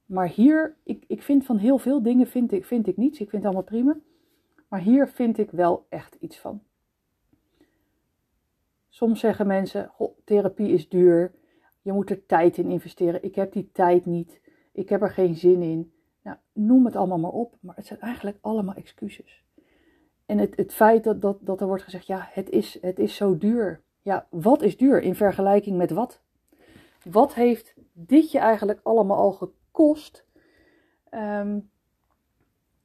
Maar 0.05 0.27
hier, 0.27 0.75
ik, 0.83 1.03
ik 1.07 1.21
vind 1.21 1.45
van 1.45 1.57
heel 1.57 1.77
veel 1.77 2.01
dingen 2.01 2.27
vind 2.27 2.51
ik, 2.51 2.65
vind 2.65 2.87
ik 2.87 2.97
niets. 2.97 3.19
Ik 3.19 3.29
vind 3.29 3.43
het 3.43 3.53
allemaal 3.53 3.69
prima. 3.71 3.97
Maar 4.67 4.79
hier 4.79 5.07
vind 5.07 5.37
ik 5.37 5.51
wel 5.51 5.85
echt 5.89 6.15
iets 6.19 6.37
van. 6.37 6.63
Soms 8.95 9.19
zeggen 9.19 9.47
mensen, 9.47 9.91
therapie 10.23 10.73
is 10.73 10.89
duur. 10.89 11.31
Je 11.81 11.91
moet 11.91 12.09
er 12.09 12.25
tijd 12.25 12.57
in 12.57 12.69
investeren. 12.69 13.23
Ik 13.23 13.35
heb 13.35 13.51
die 13.51 13.69
tijd 13.71 14.05
niet. 14.05 14.41
Ik 14.71 14.89
heb 14.89 15.01
er 15.01 15.09
geen 15.09 15.35
zin 15.35 15.61
in. 15.61 15.93
Nou, 16.21 16.37
noem 16.53 16.85
het 16.85 16.95
allemaal 16.95 17.19
maar 17.19 17.31
op. 17.31 17.57
Maar 17.59 17.75
het 17.75 17.85
zijn 17.85 17.99
eigenlijk 17.99 18.37
allemaal 18.41 18.75
excuses. 18.75 19.43
En 20.25 20.37
het, 20.37 20.55
het 20.55 20.73
feit 20.73 21.03
dat, 21.03 21.21
dat, 21.21 21.37
dat 21.41 21.61
er 21.61 21.67
wordt 21.67 21.83
gezegd, 21.83 22.07
ja, 22.07 22.27
het 22.31 22.49
is, 22.49 22.77
het 22.81 22.99
is 22.99 23.15
zo 23.15 23.37
duur. 23.37 23.81
Ja, 24.01 24.27
wat 24.29 24.61
is 24.61 24.77
duur 24.77 25.01
in 25.01 25.15
vergelijking 25.15 25.77
met 25.77 25.91
wat? 25.91 26.21
Wat 27.03 27.33
heeft 27.33 27.75
dit 27.93 28.31
je 28.31 28.39
eigenlijk 28.39 28.79
allemaal 28.83 29.17
al 29.17 29.31
gekost? 29.31 30.25
Um, 31.11 31.69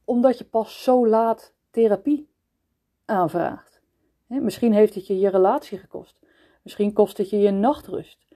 omdat 0.05 0.39
je 0.39 0.45
pas 0.45 0.83
zo 0.83 1.07
laat 1.07 1.55
therapie 1.71 2.31
aanvraagt. 3.05 3.70
Misschien 4.39 4.73
heeft 4.73 4.95
het 4.95 5.07
je 5.07 5.19
je 5.19 5.29
relatie 5.29 5.79
gekost. 5.79 6.19
Misschien 6.63 6.93
kost 6.93 7.17
het 7.17 7.31
je 7.31 7.39
je 7.39 7.51
nachtrust. 7.51 8.27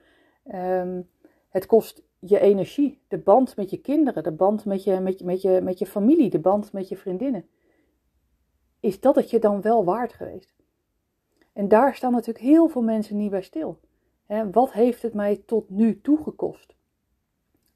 Um, 0.53 1.09
het 1.49 1.65
kost 1.65 2.03
je 2.19 2.39
energie, 2.39 3.01
de 3.07 3.17
band 3.17 3.55
met 3.55 3.69
je 3.69 3.77
kinderen, 3.77 4.23
de 4.23 4.31
band 4.31 4.65
met 4.65 4.83
je, 4.83 4.99
met, 4.99 5.19
je, 5.19 5.25
met, 5.25 5.41
je, 5.41 5.61
met 5.63 5.79
je 5.79 5.85
familie, 5.85 6.29
de 6.29 6.39
band 6.39 6.73
met 6.73 6.89
je 6.89 6.97
vriendinnen. 6.97 7.47
Is 8.79 8.99
dat 8.99 9.15
het 9.15 9.29
je 9.29 9.39
dan 9.39 9.61
wel 9.61 9.85
waard 9.85 10.13
geweest? 10.13 10.55
En 11.53 11.67
daar 11.67 11.95
staan 11.95 12.11
natuurlijk 12.11 12.45
heel 12.45 12.67
veel 12.67 12.81
mensen 12.81 13.17
niet 13.17 13.29
bij 13.29 13.41
stil. 13.41 13.79
wat 14.51 14.71
heeft 14.71 15.01
het 15.01 15.13
mij 15.13 15.43
tot 15.45 15.69
nu 15.69 16.01
toe 16.01 16.23
gekost? 16.23 16.75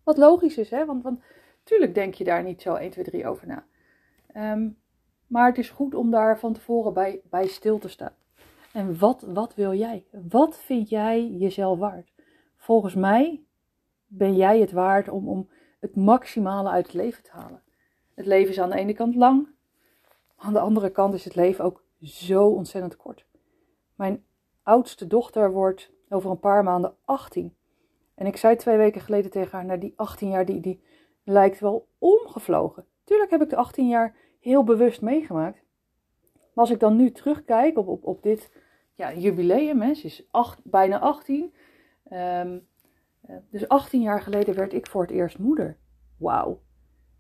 Wat 0.04 0.18
logisch 0.18 0.58
is, 0.58 0.70
hè? 0.70 0.86
Want, 0.86 1.04
want 1.04 1.22
tuurlijk 1.64 1.94
denk 1.94 2.14
je 2.14 2.24
daar 2.24 2.44
niet 2.44 2.62
zo 2.62 2.76
1, 2.76 2.92
2, 2.92 3.04
3 3.04 3.28
over 3.28 3.48
na. 3.48 3.66
Um, 4.54 4.78
maar 5.30 5.48
het 5.48 5.58
is 5.58 5.70
goed 5.70 5.96
om 5.96 6.12
daar 6.12 6.40
van 6.40 6.54
tevoren 6.54 6.94
bij, 6.94 7.22
bij 7.30 7.48
stil 7.48 7.78
te 7.78 7.88
staan. 7.88 8.14
En 8.74 9.00
wat, 9.00 9.22
wat 9.22 9.56
wil 9.56 9.74
jij? 9.74 10.06
Wat 10.30 10.58
vind 10.58 10.90
jij 10.90 11.28
jezelf 11.28 11.80
waard? 11.80 12.12
Volgens 12.58 12.96
mij 12.96 13.44
ben 14.08 14.36
jij 14.36 14.60
het 14.60 14.72
waard 14.72 15.10
om, 15.10 15.28
om 15.28 15.50
het 15.80 15.96
maximale 15.96 16.70
uit 16.70 16.86
het 16.86 16.96
leven 16.96 17.24
te 17.24 17.32
halen. 17.32 17.62
Het 18.14 18.26
leven 18.26 18.52
is 18.52 18.60
aan 18.60 18.70
de 18.70 18.76
ene 18.76 18.94
kant 18.94 19.16
lang, 19.16 19.48
aan 20.36 20.54
de 20.54 20.60
andere 20.60 20.90
kant 20.90 21.14
is 21.14 21.24
het 21.24 21.36
leven 21.36 21.64
ook 21.64 21.84
zo 22.02 22.48
ontzettend 22.48 22.98
kort. 22.98 23.26
Mijn 23.96 24.24
oudste 24.64 25.08
dochter 25.08 25.52
wordt 25.52 25.92
over 26.10 26.30
een 26.30 26.40
paar 26.40 26.64
maanden 26.64 26.96
18. 27.06 27.56
En 28.16 28.26
ik 28.26 28.38
zei 28.38 28.56
twee 28.56 28.78
weken 28.78 29.02
geleden 29.02 29.32
tegen 29.32 29.52
haar, 29.52 29.66
nou 29.66 29.80
die 29.80 29.94
18 29.96 30.30
jaar 30.30 30.46
die, 30.46 30.60
die 30.60 30.84
lijkt 31.24 31.60
wel 31.60 31.88
omgevlogen. 31.98 32.86
Tuurlijk 33.04 33.32
heb 33.32 33.42
ik 33.42 33.50
de 33.50 33.56
18 33.56 33.88
jaar 33.88 34.16
heel 34.40 34.64
bewust 34.64 35.02
meegemaakt. 35.02 35.64
Maar 36.34 36.68
als 36.68 36.70
ik 36.70 36.80
dan 36.80 36.96
nu 36.96 37.12
terugkijk 37.12 37.78
op, 37.78 37.88
op, 37.88 38.06
op 38.06 38.24
dit 38.24 38.52
ja, 38.94 39.14
jubileum, 39.14 39.82
hè, 39.82 39.92
is 39.92 40.28
bijna 40.64 41.00
18. 41.00 41.44
Um, 41.44 41.52
ehm, 42.04 42.60
eh, 43.22 43.36
dus 43.50 43.68
18 43.68 44.02
jaar 44.02 44.22
geleden 44.22 44.56
werd 44.56 44.74
ik 44.74 44.88
voor 44.88 45.02
het 45.02 45.12
eerst 45.12 45.38
moeder. 45.38 45.78
Wauw, 46.18 46.62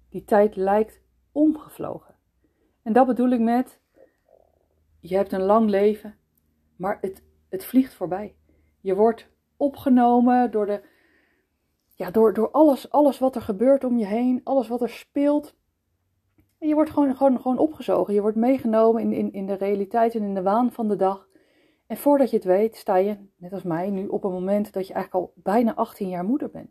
die 0.10 0.24
tijd 0.24 0.56
lijkt 0.56 1.02
omgevlogen. 1.32 2.16
En 2.84 2.94
dat 2.94 3.08
bedoel 3.08 3.30
ik 3.30 3.40
met, 3.40 3.80
je 5.00 5.16
hebt 5.16 5.32
een 5.32 5.42
lang 5.42 5.70
leven, 5.70 6.16
maar 6.76 6.98
het, 7.02 7.24
het 7.50 7.66
vliegt 7.66 7.94
voorbij. 7.94 8.36
Je 8.82 8.96
wordt 8.96 9.30
opgenomen 9.58 10.52
door, 10.52 10.66
de, 10.66 10.82
ja, 11.96 12.12
door, 12.12 12.34
door 12.34 12.52
alles, 12.52 12.92
alles 12.92 13.20
wat 13.20 13.36
er 13.36 13.42
gebeurt 13.42 13.84
om 13.84 13.98
je 13.98 14.06
heen, 14.06 14.42
alles 14.44 14.68
wat 14.68 14.82
er 14.82 14.90
speelt. 14.90 15.58
Je 16.60 16.74
wordt 16.74 16.89
gewoon, 16.89 17.16
gewoon, 17.16 17.42
gewoon 17.42 17.58
opgezogen. 17.58 18.13
Je 18.13 18.22
wordt 18.22 18.38
meegenomen 18.38 19.01
in, 19.01 19.13
in, 19.13 19.34
in 19.34 19.46
de 19.46 19.54
realiteit 19.54 20.16
en 20.16 20.24
in 20.24 20.34
de 20.34 20.42
waan 20.42 20.72
van 20.72 20.88
de 20.88 20.96
dag. 20.96 21.28
En 21.88 21.98
voordat 21.98 22.30
je 22.30 22.36
het 22.36 22.46
weet, 22.46 22.75
sta 22.75 22.96
je, 22.96 23.18
net 23.36 23.54
als 23.54 23.63
mij, 23.63 23.89
nu 23.89 24.08
op 24.08 24.24
een 24.24 24.32
moment 24.32 24.74
dat 24.74 24.88
je 24.88 24.94
eigenlijk 24.94 25.25
al 25.25 25.34
bijna 25.36 25.75
18 25.75 26.10
jaar 26.10 26.24
moeder 26.24 26.50
bent. 26.50 26.70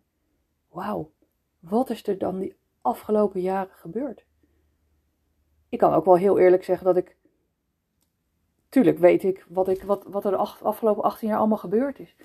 Wauw, 0.68 1.12
wat 1.59 1.90
is 1.90 2.07
er 2.07 2.18
dan 2.18 2.38
die 2.38 2.57
afgelopen 2.80 3.40
jaren 3.40 3.75
gebeurd? 3.75 4.26
Ik 5.68 5.78
kan 5.78 5.92
ook 5.92 6.04
wel 6.04 6.16
heel 6.16 6.38
eerlijk 6.38 6.64
zeggen 6.64 6.87
dat 6.87 6.97
ik. 6.97 7.16
Tuurlijk 8.68 8.99
weet 8.99 9.23
ik 9.23 9.47
wat, 9.49 9.68
ik, 9.68 9.83
wat, 9.83 10.04
wat 10.07 10.25
er 10.25 10.30
de 10.30 10.37
afgelopen 10.37 11.02
18 11.02 11.28
jaar 11.28 11.38
allemaal 11.38 11.59
gebeurd 11.59 11.99
is. 11.99 12.16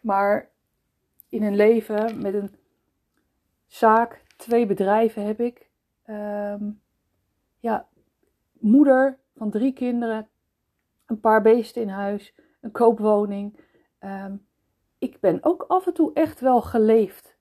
Maar 0.00 0.50
in 1.28 1.42
een 1.42 1.56
leven 1.56 2.22
met 2.22 2.34
een 2.34 2.54
zaak, 3.66 4.24
twee 4.36 4.66
bedrijven 4.66 5.26
heb 5.26 5.40
ik. 5.40 5.70
Um, 6.06 6.80
ja, 7.60 7.88
moeder 8.52 9.18
van 9.36 9.50
drie 9.50 9.72
kinderen, 9.72 10.28
een 11.06 11.20
paar 11.20 11.42
beesten 11.42 11.82
in 11.82 11.88
huis, 11.88 12.34
een 12.60 12.70
koopwoning. 12.70 13.56
Um, 14.00 14.46
ik 14.98 15.20
ben 15.20 15.38
ook 15.44 15.64
af 15.68 15.86
en 15.86 15.94
toe 15.94 16.10
echt 16.14 16.40
wel 16.40 16.62
geleefd. 16.62 17.36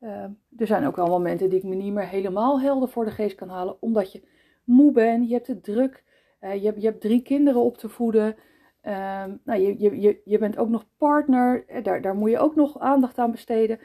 Um, 0.00 0.38
er 0.56 0.66
zijn 0.66 0.86
ook 0.86 0.96
wel 0.96 1.06
momenten 1.06 1.50
die 1.50 1.58
ik 1.58 1.64
me 1.64 1.74
niet 1.74 1.92
meer 1.92 2.08
helemaal 2.08 2.60
helder 2.60 2.88
voor 2.88 3.04
de 3.04 3.10
geest 3.10 3.34
kan 3.34 3.48
halen, 3.48 3.76
omdat 3.80 4.12
je 4.12 4.22
moe 4.64 4.92
bent, 4.92 5.28
je 5.28 5.34
hebt 5.34 5.46
het 5.46 5.64
druk, 5.64 6.04
uh, 6.40 6.54
je, 6.54 6.66
hebt, 6.66 6.80
je 6.80 6.86
hebt 6.86 7.00
drie 7.00 7.22
kinderen 7.22 7.60
op 7.60 7.76
te 7.76 7.88
voeden. 7.88 8.26
Um, 8.26 9.40
nou, 9.44 9.60
je, 9.60 9.78
je, 9.78 10.00
je, 10.00 10.20
je 10.24 10.38
bent 10.38 10.56
ook 10.56 10.68
nog 10.68 10.86
partner, 10.96 11.66
eh, 11.66 11.84
daar, 11.84 12.02
daar 12.02 12.14
moet 12.14 12.30
je 12.30 12.38
ook 12.38 12.54
nog 12.54 12.78
aandacht 12.78 13.18
aan 13.18 13.30
besteden. 13.30 13.80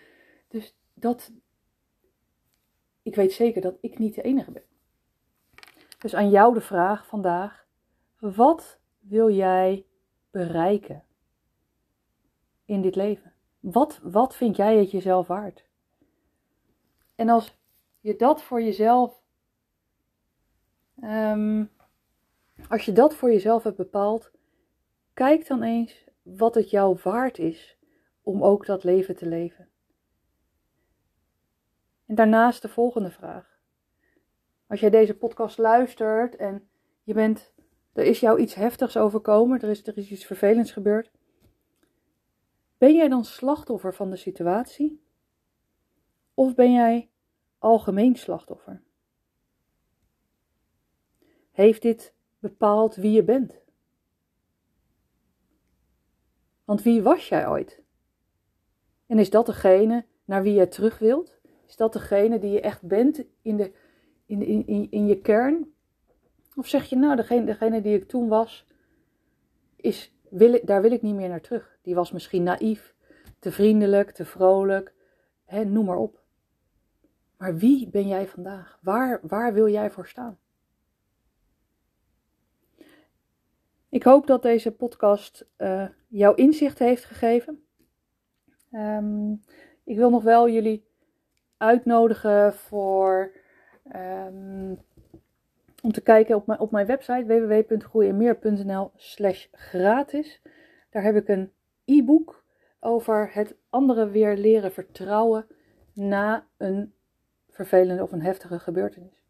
Dus 0.48 0.78
dat, 0.94 1.32
ik 3.02 3.16
weet 3.16 3.34
zeker 3.34 3.62
dat 3.62 3.78
ik 3.82 3.98
niet 3.98 4.16
de 4.16 4.22
enige 4.22 4.52
ben. 4.52 4.64
Dus 6.06 6.16
aan 6.16 6.30
jou 6.30 6.54
de 6.54 6.62
vraag 6.62 7.08
vandaag: 7.08 7.66
wat 8.20 8.80
wil 9.00 9.30
jij 9.30 9.86
bereiken 10.32 11.04
in 12.66 12.82
dit 12.82 12.96
leven? 12.96 13.34
Wat, 13.60 14.00
wat 14.04 14.36
vind 14.36 14.56
jij 14.56 14.78
het 14.78 14.92
jezelf 14.92 15.28
waard? 15.28 15.66
En 17.16 17.30
als 17.30 17.58
je 18.00 18.16
dat 18.16 18.44
voor 18.44 18.62
jezelf, 18.62 19.22
um, 21.04 21.72
als 22.70 22.86
je 22.86 22.92
dat 22.92 23.16
voor 23.16 23.32
jezelf 23.32 23.64
hebt 23.64 23.78
bepaald, 23.78 24.32
kijk 25.14 25.48
dan 25.48 25.64
eens 25.64 26.06
wat 26.22 26.56
het 26.56 26.70
jou 26.70 27.00
waard 27.04 27.38
is 27.38 27.78
om 28.22 28.44
ook 28.44 28.66
dat 28.66 28.84
leven 28.84 29.16
te 29.16 29.26
leven. 29.26 29.70
En 32.06 32.16
daarnaast 32.16 32.62
de 32.62 32.70
volgende 32.70 33.12
vraag. 33.12 33.55
Als 34.68 34.80
jij 34.80 34.90
deze 34.90 35.18
podcast 35.18 35.58
luistert 35.58 36.36
en 36.36 36.68
je 37.04 37.14
bent, 37.14 37.54
er 37.94 38.04
is 38.04 38.20
jou 38.20 38.40
iets 38.40 38.54
heftigs 38.54 38.98
overkomen, 38.98 39.62
er 39.62 39.70
is, 39.70 39.88
er 39.88 39.98
is 39.98 40.12
iets 40.12 40.26
vervelends 40.26 40.72
gebeurd. 40.72 41.12
Ben 42.78 42.96
jij 42.96 43.08
dan 43.08 43.26
slachtoffer 43.26 43.94
van 43.94 44.10
de 44.10 44.16
situatie? 44.16 45.04
Of 46.34 46.56
ben 46.56 46.74
jij 46.74 47.10
algemeen 47.58 48.16
slachtoffer? 48.16 48.82
Heeft 51.52 51.82
dit 51.82 52.14
bepaalt 52.40 52.96
wie 52.96 53.12
je 53.12 53.24
bent. 53.24 53.64
Want 56.64 56.82
wie 56.82 57.02
was 57.02 57.30
jij 57.30 57.48
ooit? 57.48 57.84
En 59.06 59.20
is 59.20 59.30
dat 59.30 59.46
degene 59.46 60.06
naar 60.26 60.44
wie 60.44 60.54
je 60.54 60.68
terug 60.68 61.00
wilt? 61.00 61.40
Is 61.68 61.76
dat 61.76 61.94
degene 61.94 62.40
die 62.40 62.52
je 62.52 62.62
echt 62.62 62.82
bent 62.82 63.24
in, 63.42 63.58
de, 63.58 63.74
in, 64.26 64.42
in, 64.68 64.88
in, 64.92 65.06
je 65.06 65.22
kern? 65.22 65.74
Of 66.56 66.68
zeg 66.68 66.86
je, 66.86 66.96
nou, 66.96 67.16
degene, 67.16 67.46
degene 67.46 67.82
die 67.82 67.96
ik 67.96 68.08
toen 68.08 68.28
was, 68.28 68.68
is, 69.76 70.16
wil, 70.30 70.60
daar 70.64 70.82
wil 70.82 70.92
ik 70.92 71.02
niet 71.02 71.16
meer 71.16 71.30
naar 71.30 71.42
terug. 71.42 71.78
Die 71.82 71.96
was 71.96 72.12
misschien 72.12 72.44
naïef, 72.44 72.96
te 73.40 73.52
vriendelijk, 73.52 74.12
te 74.12 74.26
vrolijk, 74.26 74.94
hè, 75.46 75.66
noem 75.66 75.86
maar 75.86 75.98
op. 75.98 76.24
Maar 77.38 77.58
wie 77.58 77.90
ben 77.90 78.08
jij 78.08 78.28
vandaag? 78.28 78.80
Waar, 78.82 79.20
waar 79.22 79.54
wil 79.54 79.70
jij 79.70 79.92
voor 79.92 80.08
staan? 80.08 80.38
Ik 83.90 84.04
hoop 84.04 84.28
dat 84.28 84.42
deze 84.42 84.72
podcast 84.72 85.48
uh, 85.58 85.88
jouw 86.08 86.34
inzicht 86.34 86.80
heeft 86.80 87.06
gegeven. 87.06 87.66
Um, 88.72 89.42
ik 89.84 89.98
wil 89.98 90.10
nog 90.10 90.24
wel 90.24 90.50
jullie 90.50 90.86
uitnodigen 91.58 92.54
voor 92.54 93.32
um, 93.96 94.80
om 95.82 95.92
te 95.92 96.02
kijken 96.02 96.36
op 96.36 96.48
mijn, 96.48 96.60
op 96.60 96.72
mijn 96.72 96.86
website 96.86 97.26
www.groeienmeer.nl 97.26 98.92
slash 98.96 99.46
gratis. 99.52 100.42
Daar 100.90 101.04
heb 101.04 101.16
ik 101.16 101.28
een 101.28 101.52
e-book 101.86 102.44
over 102.80 103.30
het 103.34 103.56
andere 103.70 104.10
weer 104.10 104.38
leren 104.38 104.72
vertrouwen 104.72 105.48
na 105.94 106.48
een 106.58 106.94
vervelende 107.50 108.04
of 108.04 108.12
een 108.12 108.22
heftige 108.22 108.60
gebeurtenis. 108.60 109.24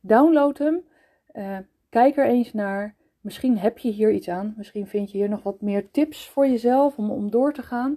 Download 0.00 0.58
hem, 0.58 0.84
uh, 1.32 1.58
kijk 1.88 2.16
er 2.16 2.26
eens 2.26 2.52
naar. 2.52 2.94
Misschien 3.20 3.58
heb 3.58 3.78
je 3.78 3.90
hier 3.90 4.10
iets 4.10 4.28
aan. 4.28 4.54
Misschien 4.56 4.86
vind 4.86 5.10
je 5.10 5.18
hier 5.18 5.28
nog 5.28 5.42
wat 5.42 5.60
meer 5.60 5.90
tips 5.90 6.28
voor 6.28 6.46
jezelf 6.46 6.96
om, 6.96 7.10
om 7.10 7.30
door 7.30 7.52
te 7.52 7.62
gaan. 7.62 7.96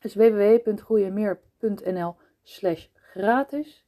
Dus 0.00 0.14
www.groeienmeer.nl 0.14 2.16
slash 2.42 2.86
gratis. 2.92 3.83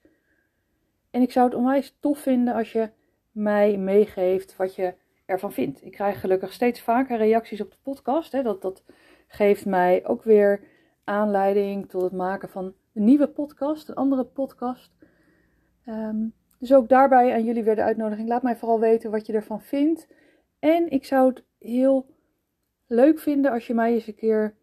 En 1.16 1.23
ik 1.23 1.32
zou 1.32 1.46
het 1.46 1.54
onwijs 1.54 1.96
tof 2.00 2.18
vinden 2.18 2.54
als 2.54 2.73
je 2.73 2.90
mij 3.30 3.76
meegeeft 3.76 4.56
wat 4.56 4.75
je 4.75 4.94
ervan 5.26 5.52
vindt. 5.52 5.85
Ik 5.85 5.92
krijg 5.92 6.20
gelukkig 6.20 6.52
steeds 6.52 6.80
vaker 6.80 7.16
reacties 7.16 7.61
op 7.61 7.70
de 7.70 7.76
podcast. 7.82 8.32
Hè. 8.32 8.42
Dat, 8.42 8.62
dat 8.62 8.85
geeft 9.26 9.66
mij 9.66 10.06
ook 10.06 10.23
weer 10.23 10.61
aanleiding 11.04 11.88
tot 11.88 12.02
het 12.02 12.12
maken 12.12 12.49
van 12.49 12.75
een 12.94 13.04
nieuwe 13.04 13.28
podcast, 13.28 13.88
een 13.88 13.94
andere 13.94 14.25
podcast. 14.25 14.92
Um, 15.87 16.35
dus 16.58 16.75
ook 16.75 16.88
daarbij 16.88 17.32
aan 17.32 17.44
jullie 17.44 17.64
weer 17.64 17.75
de 17.75 17.82
uitnodiging. 17.82 18.28
Laat 18.28 18.42
mij 18.42 18.56
vooral 18.56 18.80
weten 18.80 19.11
wat 19.11 19.26
je 19.26 19.32
ervan 19.32 19.61
vindt. 19.61 20.08
En 20.58 20.90
ik 20.90 21.04
zou 21.04 21.28
het 21.28 21.44
heel 21.58 22.06
leuk 22.87 23.18
vinden 23.18 23.52
als 23.52 23.66
je 23.66 23.75
mij 23.75 23.92
eens 23.92 24.06
een 24.06 24.14
keer 24.14 24.54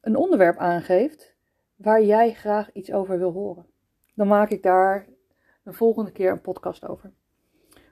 een 0.00 0.16
onderwerp 0.16 0.58
aangeeft 0.58 1.34
waar 1.76 2.02
jij 2.02 2.32
graag 2.32 2.72
iets 2.72 2.92
over 2.92 3.18
wil 3.18 3.32
horen. 3.32 3.66
Dan 4.14 4.28
maak 4.28 4.50
ik 4.50 4.62
daar 4.62 5.06
de 5.62 5.72
volgende 5.72 6.12
keer 6.12 6.30
een 6.30 6.40
podcast 6.40 6.88
over. 6.88 7.12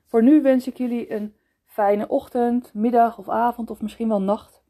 Voor 0.06 0.22
nu 0.22 0.42
wens 0.42 0.66
ik 0.66 0.76
jullie 0.76 1.12
een 1.12 1.34
fijne 1.64 2.08
ochtend, 2.08 2.74
middag 2.74 3.18
of 3.18 3.28
avond 3.28 3.70
of 3.70 3.82
misschien 3.82 4.08
wel 4.08 4.22
nacht. 4.22 4.62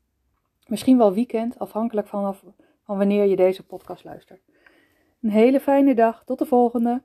Misschien 0.66 0.98
wel 0.98 1.12
weekend, 1.12 1.58
afhankelijk 1.58 2.06
van, 2.06 2.36
van 2.82 2.98
wanneer 2.98 3.24
je 3.24 3.36
deze 3.36 3.66
podcast 3.66 4.04
luistert. 4.04 4.42
Een 5.22 5.30
hele 5.30 5.60
fijne 5.60 5.94
dag. 5.94 6.24
Tot 6.24 6.38
de 6.38 6.46
volgende. 6.46 7.02